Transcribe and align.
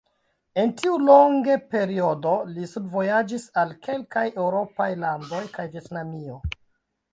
En 0.59 0.71
tiu 0.77 0.95
longe 1.09 1.57
periodo 1.73 2.31
li 2.55 2.65
studvojaĝis 2.71 3.47
al 3.65 3.77
kelkaj 3.89 4.25
eŭropaj 4.47 4.91
landoj 5.07 5.45
kaj 5.59 5.71
Vjetnamio. 5.77 6.43